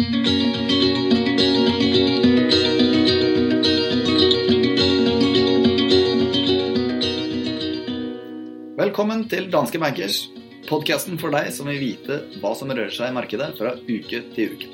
[0.00, 0.16] Velkommen
[9.28, 10.28] til Danske Bankers,
[10.68, 14.54] podkasten for deg som vil vite hva som rører seg i markedet fra uke til
[14.54, 14.68] uke.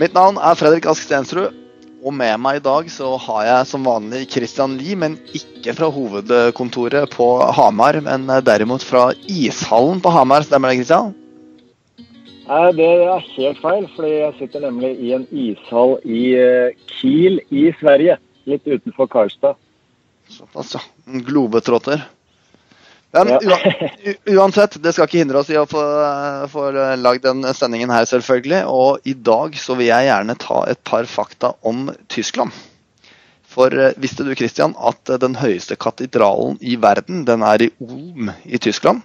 [0.00, 1.54] Mitt navn er Fredrik Ask Stensrud,
[2.02, 5.88] og med meg i dag så har jeg som vanlig Christian Lie, men ikke fra
[5.90, 10.42] hovedkontoret på Hamar, men derimot fra ishallen på Hamar.
[10.46, 11.14] Stemmer det, Christian?
[12.46, 17.40] Nei, Det er helt feil, fordi jeg sitter nemlig i en ishall i eh, Kiel
[17.50, 18.18] i Sverige.
[18.46, 19.58] Litt utenfor Karlstad.
[20.30, 20.82] Såpass, ja.
[21.10, 22.04] En globetrotter.
[23.16, 23.56] Men Ja.
[24.38, 25.82] uansett, det skal ikke hindre oss i å få,
[26.52, 26.68] få
[27.00, 28.62] lagd den sendingen her, selvfølgelig.
[28.70, 32.54] Og i dag så vil jeg gjerne ta et par fakta om Tyskland.
[33.56, 37.70] For eh, visste du Christian, at eh, den høyeste katedralen i verden, den er i
[37.82, 39.02] Ulm i Tyskland?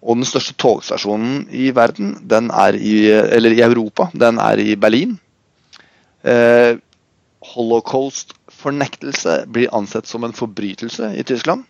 [0.00, 4.76] Og den største togstasjonen i verden, den er i, eller i Europa, den er i
[4.80, 5.18] Berlin.
[6.24, 6.78] Eh,
[7.52, 11.66] Holocaust-fornektelse blir ansett som en forbrytelse i Tyskland.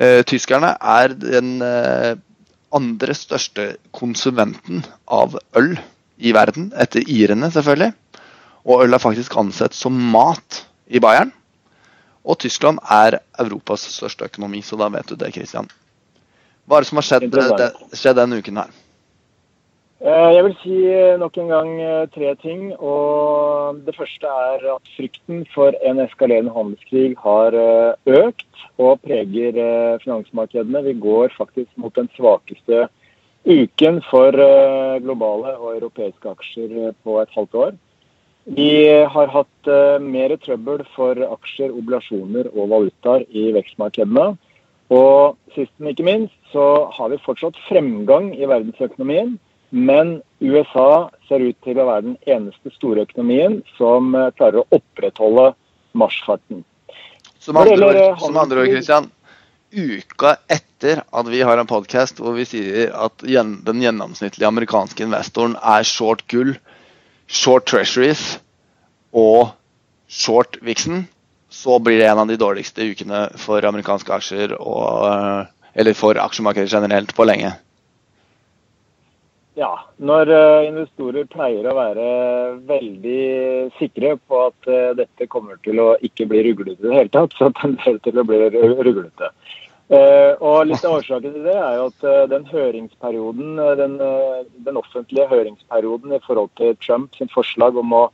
[0.00, 2.14] Eh, tyskerne er den eh,
[2.76, 5.74] andre største konsumenten av øl
[6.20, 7.92] i verden, etter irene selvfølgelig.
[8.68, 11.32] Og øl er faktisk ansett som mat i Bayern.
[12.24, 15.68] Og Tyskland er Europas største økonomi, så da vet du det, Christian.
[16.68, 18.70] Hva er det som har skjedd, det, skjedd denne uken her?
[20.00, 22.70] Eh, Jeg vil si eh, nok en gang eh, tre ting.
[22.78, 29.58] og Det første er at frykten for en eskalerende handelskrig har eh, økt og preger
[29.60, 30.84] eh, finansmarkedene.
[30.88, 32.88] Vi går faktisk mot den svakeste
[33.44, 37.78] uken for eh, globale og europeiske aksjer eh, på et halvt år.
[38.56, 38.72] Vi
[39.04, 44.32] har hatt eh, mer trøbbel for aksjer, oblasjoner og valutaer i vekstmarkedene.
[44.90, 49.36] Og sist, men ikke minst, så har vi fortsatt fremgang i verdensøkonomien.
[49.70, 54.80] Men USA ser ut til å være den eneste store økonomien som eh, klarer å
[54.80, 55.52] opprettholde
[55.98, 56.64] marsjfarten.
[57.40, 59.06] Som andre, ord, som andre ord, Christian.
[59.70, 65.54] Uka etter at vi har en podkast hvor vi sier at den gjennomsnittlige amerikanske investoren
[65.62, 66.56] er short gull,
[67.30, 68.40] short treasuries
[69.14, 69.52] og
[70.10, 71.04] short Vixen,
[71.50, 76.18] så blir det en av de dårligste ukene for amerikanske aksjer og eh, Eller for
[76.20, 77.54] aksjemarkedet generelt på lenge.
[79.58, 82.04] Ja, når eh, investorer pleier å være
[82.68, 83.22] veldig
[83.80, 87.34] sikre på at eh, dette kommer til å ikke bli ruglete i det hele tatt,
[87.38, 89.32] så tenderer det til å bli ru- ruglete.
[89.90, 93.98] Eh, og litt av årsaken til det er jo at den høringsperioden, den,
[94.68, 98.04] den offentlige høringsperioden i forhold til Trump sin forslag om å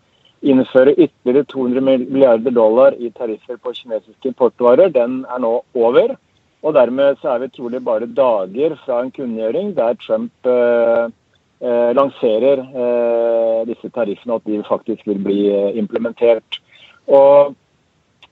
[0.47, 6.17] innføre ytterligere 200 milliarder dollar i tariffer på kinesiske importvarer, den er nå over.
[6.65, 11.05] Og dermed så er vi trolig bare dager fra en kunngjøring der Trump eh,
[11.61, 16.61] eh, lanserer eh, disse tariffene, at de faktisk vil bli eh, implementert.
[17.07, 17.55] Og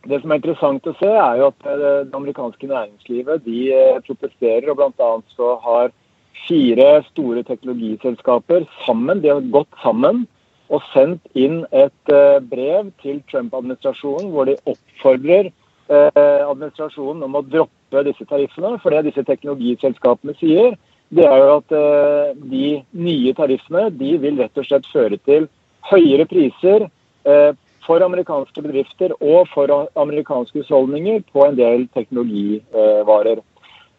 [0.09, 4.01] det som er interessant å se, er jo at eh, det amerikanske næringslivet de eh,
[4.07, 4.71] protesterer.
[4.73, 5.93] og Blant annet så har
[6.49, 10.25] fire store teknologiselskaper sammen, de har gått sammen
[10.73, 12.11] og sendt inn et
[12.49, 15.51] brev til Trump-administrasjonen hvor de oppfordrer
[15.91, 18.79] administrasjonen om å droppe disse tariffene.
[18.83, 20.79] For det disse teknologiselskapene sier,
[21.15, 25.47] det er jo at eh, de nye tariffene de vil rett og slett føre til
[25.91, 26.87] høyere priser
[27.29, 27.53] eh,
[27.85, 33.43] for amerikanske bedrifter og for amerikanske husholdninger på en del teknologivarer.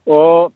[0.09, 0.53] Og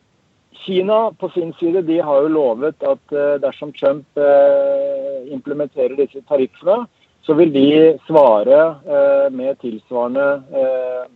[0.60, 6.20] Kina på sin side de har jo lovet at eh, dersom Trump eh, implementerer disse
[6.28, 6.82] tariffene,
[7.24, 7.70] så vil de
[8.08, 11.08] svare eh, med tilsvarende eh,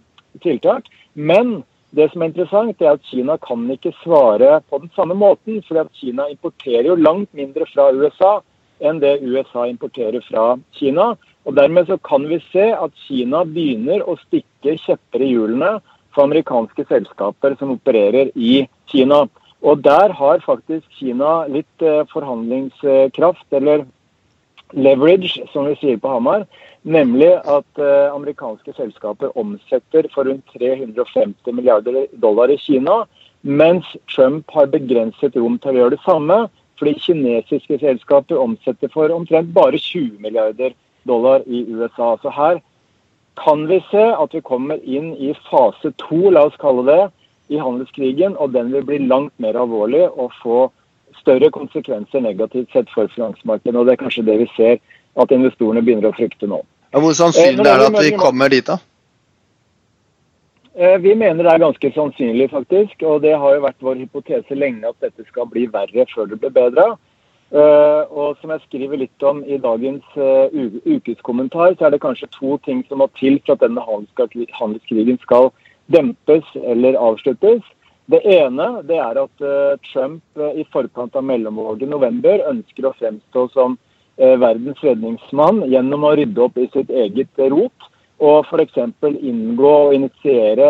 [0.44, 0.88] tiltak.
[1.14, 1.62] Men
[1.94, 5.62] det som er interessant, er at Kina kan ikke svare på den samme måten.
[5.78, 8.40] at Kina importerer jo langt mindre fra USA
[8.80, 11.14] enn det USA importerer fra Kina.
[11.44, 15.80] Og Dermed så kan vi se at Kina begynner å stikke kjepper i hjulene
[16.14, 19.28] for amerikanske selskaper som opererer i Kina.
[19.62, 23.86] Og Der har faktisk Kina litt eh, forhandlingskraft, eller
[24.72, 26.46] leverage, som vi sier på Hamar.
[26.84, 33.06] Nemlig at eh, amerikanske selskaper omsetter for rundt 350 milliarder dollar i Kina,
[33.40, 36.36] mens Trump har begrenset rom til å gjøre det samme,
[36.76, 40.74] fordi kinesiske selskaper omsetter for omtrent bare 20 milliarder
[41.08, 42.18] dollar i USA.
[42.20, 42.60] Så her
[43.40, 47.02] kan vi se at vi kommer inn i fase to, la oss kalle det,
[47.48, 50.60] i handelskrigen, og den vil bli langt mer alvorlig og få
[51.16, 53.76] større konsekvenser negativt sett for finansmarkedet.
[53.76, 54.78] Og det er kanskje det vi ser
[55.20, 56.60] at investorene begynner å frykte nå.
[56.94, 58.78] Ja, hvor Eh, sannsynlig er det at vi kommer dit, da?
[60.76, 63.02] Eh, Vi mener det er ganske sannsynlig, faktisk.
[63.02, 66.40] Og det har jo vært vår hypotese lenge at dette skal bli verre før det
[66.40, 66.96] blir bedre.
[67.54, 70.02] Uh, og som jeg skriver litt om i dagens
[70.86, 73.84] ukeskommentar, så er det kanskje to ting som må til for at denne
[74.58, 75.52] handelskrigen skal
[75.86, 77.62] dempes eller avsluttes.
[78.10, 83.52] Det ene det er at Trump i forkant av mellomvalget i november ønsker å fremstå
[83.52, 83.78] som
[84.16, 87.90] verdens redningsmann gjennom å rydde opp i sitt eget rot.
[88.22, 88.78] Og f.eks.
[89.02, 90.68] inngå og initiere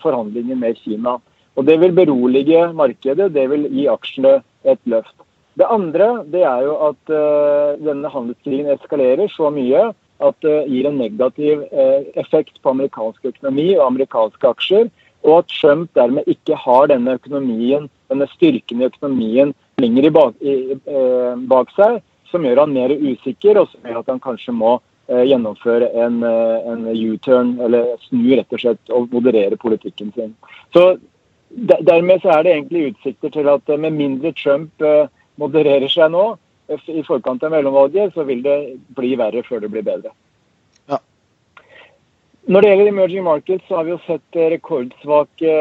[0.00, 1.16] forhandlinger med Kina.
[1.56, 5.16] Og Det vil berolige markedet, det vil gi aksjene et løft.
[5.58, 9.90] Det andre det er jo at eh, denne handelskrigen eskalerer så mye
[10.22, 14.88] at det gir en negativ eh, effekt på amerikansk økonomi og amerikanske aksjer.
[15.22, 19.52] Og at Trump dermed ikke har denne økonomien, denne styrken i økonomien
[19.82, 22.00] lenger bak, i, uh, bak seg,
[22.32, 24.78] som gjør han mer usikker, og som gjør at han kanskje må
[25.12, 30.30] gjennomføre en, en U-turn, eller snu rett og slett og moderere politikken sin.
[30.72, 30.94] Så
[31.52, 34.80] Dermed så er det egentlig utsikter til at med mindre Trump
[35.36, 36.22] modererer seg nå,
[36.88, 38.58] i forkant av mellomvalget, så vil det
[38.96, 40.12] bli verre før det blir bedre.
[40.90, 40.98] Ja.
[42.48, 45.56] Når det gjelder emerging markets, så har vi jo sett rekordsvake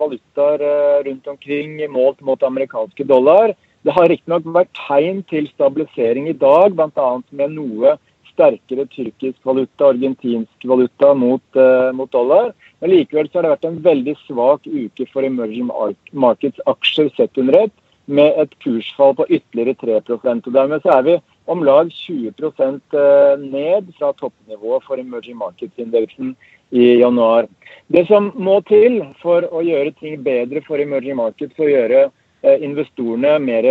[0.00, 3.54] valutaer eh, rundt omkring målt mot amerikanske dollar.
[3.84, 7.08] Det har riktignok vært tegn til stabilisering i dag, bl.a.
[7.36, 7.96] med noe
[8.34, 12.52] sterkere tyrkisk valuta, argentinsk valuta mot, uh, mot, dollar.
[12.80, 15.68] Men likevel så har det vært en veldig svak uke for emerging
[16.12, 17.76] markets aksjer sett under ett
[18.06, 21.14] med et kursfall på ytterligere 3% og Dermed så er vi
[21.48, 26.34] om lag 20 eh, ned fra toppnivået for emerging markets-indeksen
[26.72, 27.48] i januar.
[27.88, 32.08] Det som må til for å gjøre ting bedre for emerging markets å gjøre
[32.44, 33.66] investorene mer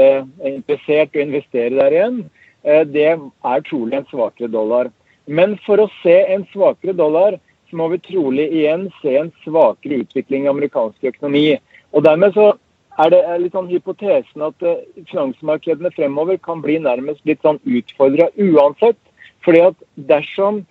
[0.47, 2.19] interessert å investere der igjen,
[2.63, 4.91] eh, det er trolig en svakere dollar.
[5.27, 7.39] Men for å se en svakere dollar,
[7.69, 11.59] så må vi trolig igjen se en svakere utvikling i amerikansk økonomi.
[11.93, 12.53] Og dermed så
[13.01, 14.67] er det litt sånn hypotesen at
[15.09, 18.97] finansmarkedene fremover kan bli nærmest litt sånn utfordra uansett.
[19.43, 19.75] fordi at
[20.07, 20.65] dersom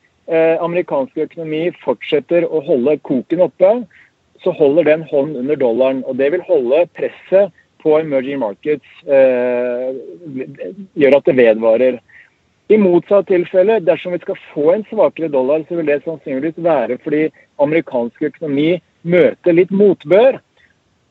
[0.64, 3.72] amerikansk økonomi fortsetter å holde koken oppe,
[4.43, 6.00] så holder den hånd under dollaren.
[6.08, 7.52] Og det vil holde presset
[7.82, 9.90] på emerging markets uh,
[10.99, 12.00] gjør at det vedvarer.
[12.73, 16.96] I motsatt tilfelle, dersom vi skal få en svakere dollar, så vil det sannsynligvis være
[17.05, 17.26] fordi
[17.61, 20.38] amerikansk økonomi møter litt motbør.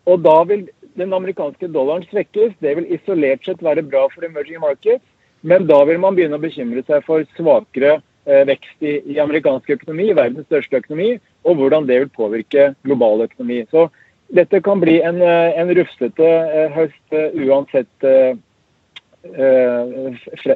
[0.09, 0.65] Og da vil
[0.97, 2.56] den amerikanske dollaren svekkes.
[2.63, 5.03] Det vil isolert sett være bra for emerging markets,
[5.41, 9.69] men da vil man begynne å bekymre seg for svakere eh, vekst i, i, amerikansk
[9.77, 11.15] økonomi, verdens største økonomi,
[11.45, 13.63] og hvordan det vil påvirke global økonomi.
[13.71, 13.88] Så
[14.36, 18.36] dette kan bli en, eh, en rufsete eh, høst eh, uansett eh,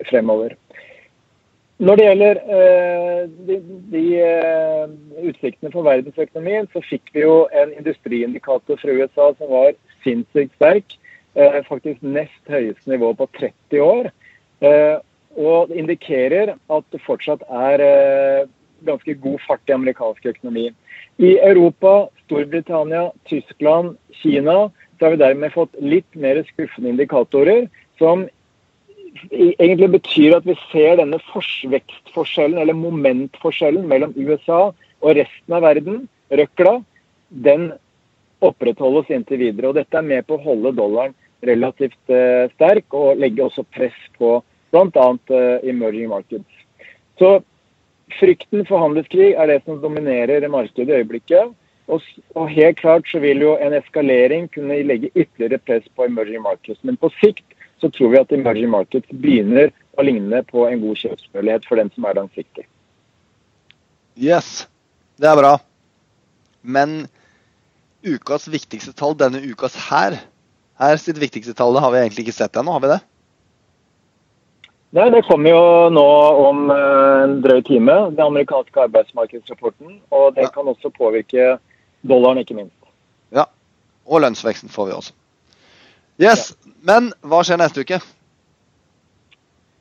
[0.10, 0.56] fremover.
[1.78, 2.38] Når det gjelder
[3.46, 3.56] de,
[3.92, 4.04] de
[5.28, 9.76] utsiktene for verdensøkonomien, så fikk vi jo en industriindikator fra USA som var
[10.06, 10.96] sinnssykt sterk.
[11.68, 14.10] Faktisk nest høyeste nivå på 30 år.
[15.36, 17.84] Og indikerer at det fortsatt er
[18.86, 20.70] ganske god fart i amerikansk økonomi.
[21.18, 27.68] I Europa, Storbritannia, Tyskland, Kina så har vi dermed fått litt mer skuffende indikatorer
[28.00, 28.26] som
[29.32, 34.70] egentlig betyr at vi ser denne vekstforskjellen, eller momentforskjellen mellom USA
[35.02, 36.80] og resten av verden, røkla,
[37.30, 37.72] den
[38.44, 39.70] opprettholdes inntil videre.
[39.70, 43.98] og Dette er med på å holde dollaren relativt uh, sterk og legge også press
[44.18, 44.40] på
[44.74, 45.08] bl.a.
[45.30, 46.64] Uh, emerging markets.
[47.20, 47.40] Så
[48.20, 51.54] Frykten for handelskrig er det som dominerer markedet i øyeblikket.
[51.88, 52.02] Og,
[52.34, 56.82] og, helt klart så vil jo en eskalering kunne legge ytterligere press på emerging markets.
[56.84, 57.46] Men på sikt
[57.82, 61.92] så tror vi at emerging markets begynner å ligne på en god kjøpsmulighet for den
[61.94, 62.66] som er langsiktig.
[64.18, 64.66] Yes,
[65.22, 65.58] det er bra.
[66.66, 67.06] Men
[68.06, 70.18] ukas viktigste tall denne ukas her,
[70.82, 73.02] her sitt viktigste tall har vi egentlig ikke sett ennå, har vi det?
[74.96, 76.08] Nei, Det kommer jo nå
[76.48, 79.98] om eh, en drøy time, den amerikanske arbeidsmarkedsrapporten.
[80.16, 80.52] Og det ja.
[80.56, 81.58] kan også påvirke
[82.08, 82.78] dollaren, ikke minst.
[83.36, 83.50] Ja,
[84.08, 85.16] og lønnsveksten får vi også.
[86.22, 86.72] Yes, ja.
[86.88, 88.00] Men hva skjer neste uke?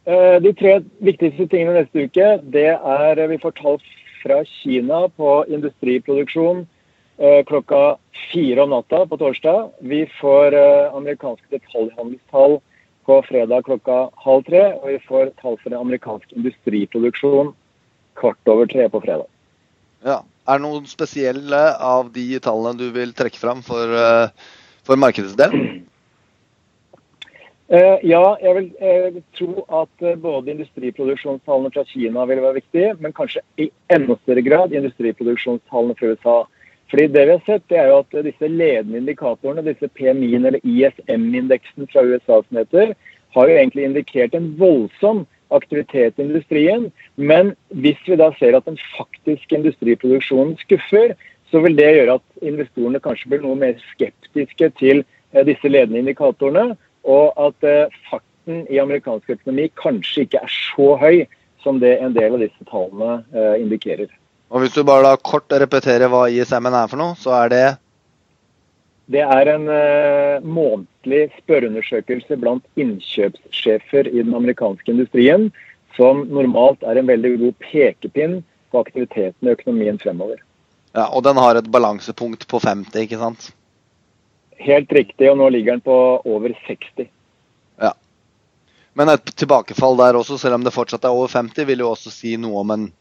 [0.04, 3.78] Eh, de tre viktigste tingene neste uke, det er vi får tall
[4.24, 6.64] fra Kina på industriproduksjon
[7.18, 7.96] eh, klokka
[8.32, 9.70] fire om natta på torsdag.
[9.80, 12.58] Vi får eh, amerikanske detaljhandelstall
[13.06, 14.64] på fredag klokka halv tre.
[14.80, 17.54] Og vi får tall for den amerikanske industriproduksjon
[18.20, 19.28] kvart over tre på fredag.
[20.04, 20.22] Ja.
[20.44, 23.88] Er det noen spesielle av de tallene du vil trekke fram for,
[24.84, 25.54] for markedets del?
[27.72, 32.90] Uh, ja, jeg vil uh, tro at uh, både industriproduksjonstallene fra Kina vil være viktige,
[33.00, 36.34] men kanskje i enda større grad industriproduksjonstallene fra USA.
[36.94, 40.60] Fordi det vi har sett, det er jo at disse ledende indikatorene, disse PMI-ene eller
[40.62, 42.92] ISM-indeksen fra USA som heter,
[43.34, 46.86] har jo egentlig indikert en voldsom aktivitet i industrien.
[47.16, 47.50] Men
[47.82, 51.18] hvis vi da ser at den faktiske industriproduksjonen skuffer,
[51.50, 56.04] så vil det gjøre at investorene kanskje blir noe mer skeptiske til eh, disse ledende
[56.04, 61.24] indikatorene, og at eh, farten i amerikansk økonomi kanskje ikke er så høy
[61.66, 64.14] som det en del av disse tallene eh, indikerer.
[64.54, 67.64] Og Hvis du bare da kort repeterer hva ISM-en er for noe, så er det
[69.10, 75.50] Det er en uh, månedlig spørreundersøkelse blant innkjøpssjefer i den amerikanske industrien,
[75.98, 78.38] som normalt er en veldig god pekepinn
[78.70, 80.38] på aktiviteten i økonomien fremover.
[80.94, 83.50] Ja, Og den har et balansepunkt på 50, ikke sant?
[84.62, 87.10] Helt riktig, og nå ligger den på over 60.
[87.82, 87.92] Ja.
[88.94, 92.14] Men et tilbakefall der også, selv om det fortsatt er over 50, vil jo også
[92.14, 92.92] si noe om en,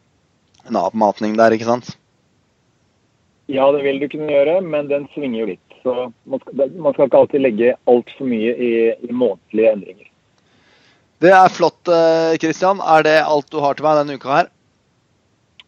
[0.69, 1.93] en avmatning der, ikke sant?
[3.51, 5.77] Ja, det vil du kunne gjøre, men den svinger jo litt.
[5.83, 5.93] Så
[6.29, 10.09] man skal, man skal ikke alltid legge altfor mye i, i månedlige endringer.
[11.23, 11.79] Det er flott,
[12.41, 12.79] Kristian.
[12.83, 14.51] Eh, er det alt du har til meg denne uka her?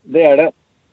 [0.04, 0.48] Det er det.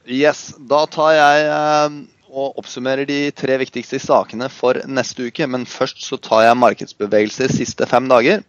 [0.07, 0.53] Yes.
[0.71, 1.97] Da tar jeg eh,
[2.33, 5.47] og oppsummerer de tre viktigste sakene for neste uke.
[5.47, 8.43] Men først så tar jeg markedsbevegelser siste fem dager.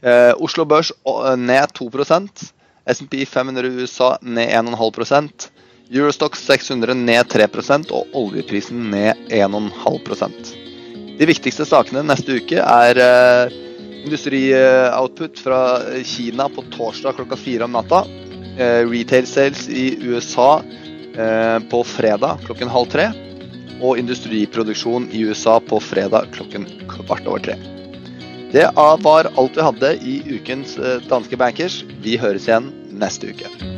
[0.00, 0.92] Eh, Oslo Børs
[1.40, 1.88] ned 2
[2.88, 5.48] SMP 500 i USA ned 1,5%
[5.90, 10.50] Eurostox 600 ned 3% og oljeprisen ned 1,5%
[11.18, 13.54] De viktigste sakene neste uke er eh,
[14.04, 15.60] industrioutput fra
[16.04, 18.04] Kina på torsdag klokka fire om natta.
[18.58, 23.08] Eh, retail sales i USA eh, på fredag klokken halv tre.
[23.82, 27.58] Og industriproduksjon i USA på fredag klokken kvart over tre.
[28.54, 28.68] Det
[29.02, 30.78] var alt vi hadde i ukens
[31.10, 31.82] Danske Bankers.
[32.04, 33.77] Vi høres igjen neste uke.